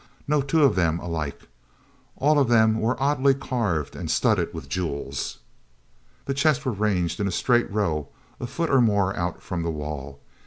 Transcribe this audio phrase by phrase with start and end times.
[0.27, 1.47] No two of them alike;
[2.15, 5.37] all of them were oddly carved and studded with jewels.
[6.25, 8.07] The chests were ranged in a straight row
[8.39, 10.19] a foot or more out from the wall.